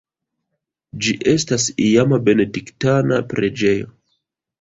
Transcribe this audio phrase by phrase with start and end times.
[1.03, 3.93] Ĝi estas iama benediktana preĝejo.